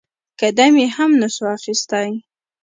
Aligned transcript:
قدم 0.41 0.73
يې 0.81 0.87
هم 0.97 1.11
نسو 1.21 1.43
اخيستى. 1.55 2.07